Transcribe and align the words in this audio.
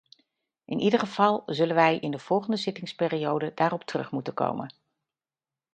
In 0.65 0.79
ieder 0.79 0.99
geval 0.99 1.43
zullen 1.45 1.75
wij 1.75 1.99
in 1.99 2.11
de 2.11 2.19
volgende 2.19 2.57
zittingsperiode 2.57 3.51
daar 3.55 3.73
op 3.73 3.83
terug 3.83 4.11
moeten 4.11 4.33
komen. 4.33 4.73